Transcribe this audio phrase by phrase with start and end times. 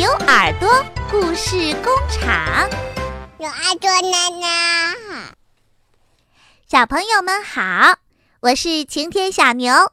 [0.00, 0.66] 牛耳朵
[1.10, 2.70] 故事工厂，
[3.36, 4.96] 牛耳朵奶奶，
[6.66, 7.98] 小朋友们好，
[8.40, 9.92] 我是晴天小牛。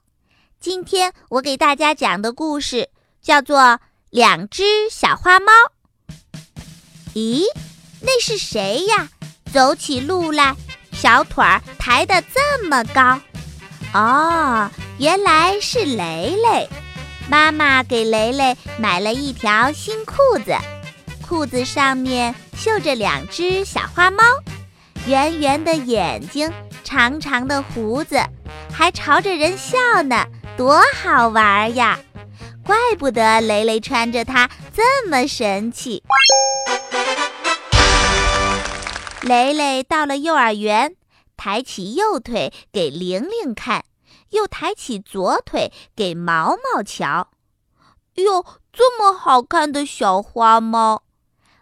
[0.62, 2.88] 今天我给大家讲的故事
[3.22, 3.60] 叫做
[4.10, 5.52] 《两只小花猫》。
[7.14, 7.44] 咦，
[8.00, 9.10] 那是谁呀？
[9.52, 10.56] 走起路来，
[10.94, 13.20] 小腿儿抬得这么高。
[13.94, 16.70] 哦，原来是雷雷。
[17.30, 20.14] 妈妈给雷雷买了一条新裤
[20.46, 20.56] 子，
[21.28, 24.24] 裤子上面绣着两只小花猫，
[25.06, 26.50] 圆圆的眼睛，
[26.86, 28.18] 长长的胡子，
[28.72, 32.00] 还朝着人笑呢，多好玩呀！
[32.64, 36.04] 怪不得雷雷穿着它这么神气。
[39.22, 40.96] 雷雷到了幼儿园，
[41.36, 43.84] 抬起右腿给玲玲看。
[44.30, 47.30] 又抬起左腿给毛毛瞧，
[48.16, 51.04] 哟，这么好看的小花猫！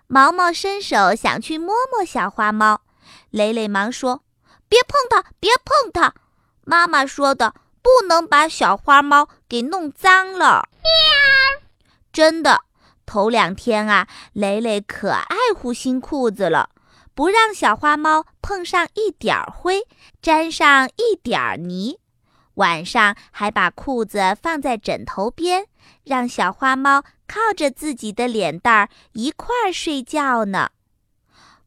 [0.07, 2.81] 毛毛伸手想去摸摸小花猫，
[3.29, 4.23] 蕾蕾忙说
[4.69, 6.13] ：“别碰它，别碰它！”
[6.63, 10.69] 妈妈说的，不能把小花猫给弄脏了。
[10.81, 11.61] 喵
[12.11, 12.61] 真的，
[13.05, 16.69] 头两天啊，蕾蕾可爱护新裤子了，
[17.13, 19.83] 不让小花猫碰上一点灰，
[20.21, 21.99] 沾上一点泥。
[22.55, 25.65] 晚上还把裤子放在枕头边，
[26.03, 30.69] 让小花猫靠着自己的脸蛋儿一块儿睡觉呢。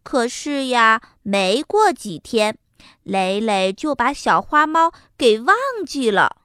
[0.03, 2.57] 可是呀，没过几天，
[3.03, 6.37] 蕾蕾就把小花猫给忘记了。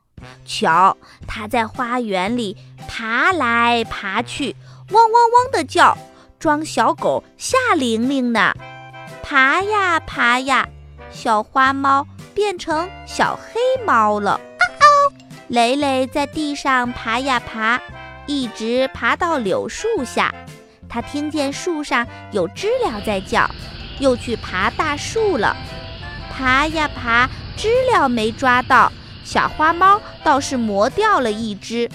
[0.45, 4.55] 瞧，它在花园里爬来爬去，
[4.91, 5.97] 汪汪汪的叫，
[6.39, 8.53] 装小狗吓玲玲呢。
[9.21, 10.67] 爬呀爬呀，
[11.09, 12.05] 小花猫。
[12.33, 14.39] 变成小黑猫了。
[15.47, 17.79] 蕾蕾在地上爬呀爬，
[18.25, 20.33] 一直爬到柳树下。
[20.89, 23.49] 他听见树上有知了在叫，
[23.99, 25.55] 又去爬大树了。
[26.31, 28.91] 爬呀爬，知了没抓到，
[29.23, 31.89] 小花猫倒是磨掉了一只。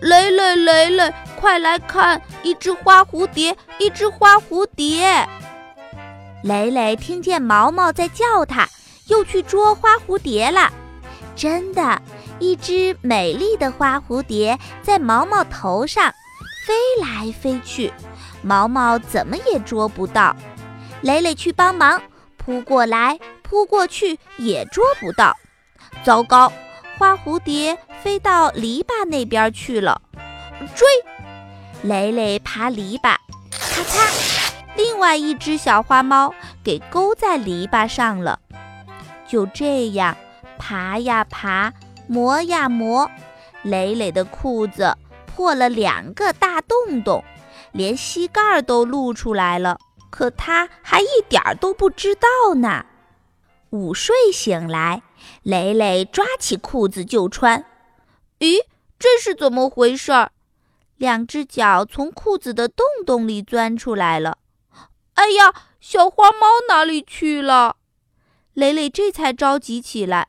[0.00, 5.28] 蕾蕾，蕾蕾，快来看，一只花蝴蝶，一只花蝴蝶。
[6.42, 8.68] 蕾蕾听见毛毛在叫他。
[9.08, 10.72] 又去捉花蝴蝶了，
[11.34, 12.00] 真的，
[12.38, 16.12] 一只美丽的花蝴蝶在毛毛头上
[16.66, 17.92] 飞来飞去，
[18.42, 20.36] 毛毛怎么也捉不到。
[21.00, 22.00] 蕾蕾去帮忙，
[22.36, 25.36] 扑过来扑过去也捉不到。
[26.04, 26.52] 糟糕，
[26.96, 30.00] 花蝴蝶飞到篱笆那边去了，
[30.74, 30.86] 追！
[31.82, 33.16] 蕾蕾爬篱笆，
[33.50, 38.38] 咔嚓，另外一只小花猫给勾在篱笆上了。
[39.32, 40.14] 就这样，
[40.58, 41.72] 爬呀爬，
[42.06, 43.10] 磨呀磨，
[43.62, 44.94] 蕾蕾的裤子
[45.24, 47.24] 破了两个大洞洞，
[47.72, 49.78] 连膝盖都露出来了。
[50.10, 52.84] 可他还一点儿都不知道呢。
[53.70, 55.02] 午睡醒来，
[55.42, 57.64] 蕾蕾抓起裤子就穿。
[58.40, 58.58] 咦，
[58.98, 60.32] 这是怎么回事儿？
[60.98, 64.36] 两只脚从裤子的洞洞里钻出来了。
[65.14, 67.76] 哎呀，小花猫哪里去了？
[68.54, 70.28] 蕾蕾这才着急起来，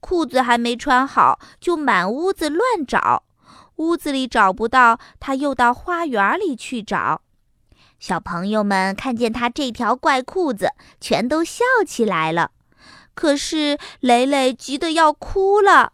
[0.00, 3.24] 裤子还没穿好，就满屋子乱找。
[3.76, 7.22] 屋子里找不到，他又到花园里去找。
[7.98, 12.52] 小朋友们看见他这条怪裤子，全都笑起来了。
[13.14, 15.92] 可是蕾蕾急得要哭了。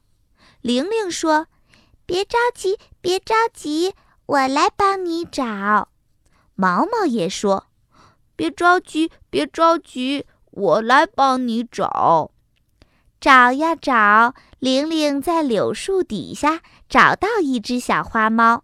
[0.61, 1.47] 玲玲说
[2.05, 3.95] ：“别着急，别着急，
[4.27, 5.89] 我来帮你找。”
[6.55, 7.69] 毛毛也说
[8.37, 12.31] ：“别着急，别着急。”我来帮你找，
[13.19, 18.63] 找呀找，玲玲在柳树底下找到一只小花猫。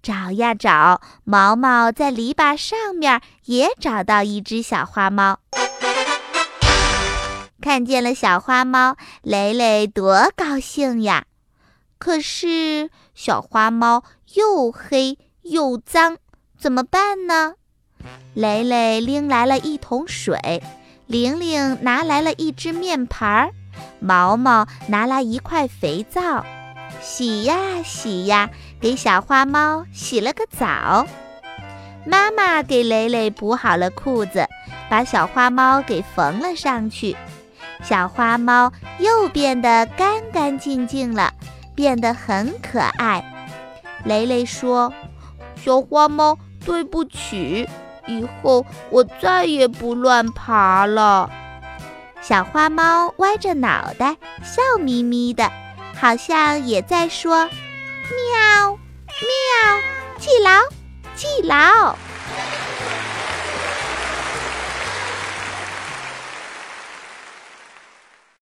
[0.00, 5.40] 找呀找，毛毛在篱笆上面也找到一只小花猫。
[7.60, 11.24] 看见了小花猫，蕾蕾多高兴呀！
[11.98, 16.18] 可是小花猫又黑又脏，
[16.56, 17.54] 怎么办呢？
[18.34, 20.62] 蕾蕾拎来了一桶水。
[21.06, 23.50] 玲玲拿来了一只面盘儿，
[24.00, 26.44] 毛毛拿来一块肥皂，
[27.02, 28.48] 洗呀洗呀，
[28.80, 31.06] 给小花猫洗了个澡。
[32.06, 34.46] 妈妈给蕾蕾补好了裤子，
[34.88, 37.16] 把小花猫给缝了上去。
[37.82, 41.34] 小花猫又变得干干净净了，
[41.74, 43.22] 变得很可爱。
[44.04, 44.92] 蕾蕾说
[45.56, 47.68] ：“小花猫，对不起。”
[48.06, 51.30] 以后我再也不乱爬了。
[52.20, 55.50] 小花猫歪着脑袋，笑眯眯的，
[56.00, 57.44] 好像也在说
[58.08, 59.80] ：“喵，喵，
[60.18, 60.60] 记牢，
[61.14, 61.96] 记牢。